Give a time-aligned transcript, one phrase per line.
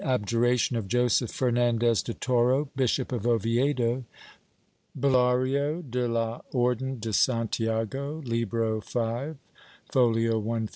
[0.03, 4.03] Abjuration of Joseph Fernandez de Toro, Bishop op Oviedo.
[4.99, 9.37] (Bulario de la Orclen de Santiago, Libro V, fol.
[9.91, 10.41] 150).
[10.41, 10.69] (See p.